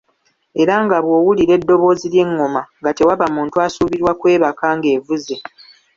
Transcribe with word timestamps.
Era 0.61 0.75
nga 0.85 0.97
bw'owulira 1.05 1.53
eddoboozi 1.57 2.05
ly'engoma, 2.13 2.61
nga 2.79 2.91
tewaba 2.97 3.25
muntu 3.35 3.55
asuubirwa 3.65 4.11
kwebaka 4.19 4.65
ng'evuze. 4.77 5.35